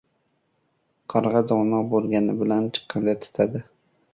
[1.13, 3.67] •Qarg‘a dono bo‘lgani bilan chiqindi titadi.